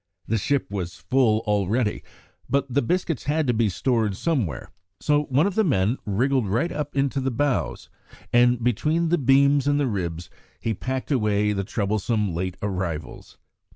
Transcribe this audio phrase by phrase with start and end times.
[0.27, 2.01] The ship was full already,
[2.49, 6.71] but the biscuits had to be stored somewhere, so one of the men wriggled right
[6.71, 7.87] up into the bows,
[8.33, 13.37] and between the beams and the ribs he packed away the troublesome late arrivals.